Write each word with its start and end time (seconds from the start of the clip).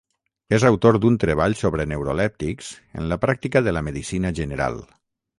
És 0.57 0.63
autor 0.67 0.95
d'un 1.01 1.17
treball 1.23 1.55
sobre 1.59 1.85
neurolèptics 1.91 2.69
en 3.01 3.11
la 3.11 3.19
Pràctica 3.27 3.61
de 3.67 3.75
la 3.77 3.83
Medicina 3.89 4.33
General. 4.41 4.81